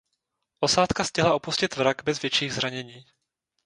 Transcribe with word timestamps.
Osádka 0.59 1.03
stihla 1.03 1.33
opustit 1.33 1.75
vrak 1.75 2.01
bez 2.05 2.21
větších 2.21 2.53
zranění. 2.53 3.05